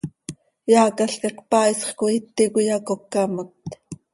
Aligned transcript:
Eaacalca 0.71 1.27
cpaaisx 1.37 1.89
coi 1.97 2.15
íti 2.19 2.43
cöiyacócamot. 2.53 3.51